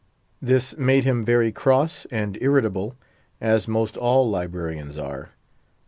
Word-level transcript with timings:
This 0.41 0.75
made 0.79 1.03
him 1.03 1.23
very 1.23 1.51
cross 1.51 2.05
and 2.05 2.35
irritable, 2.41 2.95
as 3.39 3.67
most 3.67 3.97
all 3.97 4.27
librarians 4.27 4.97
are. 4.97 5.29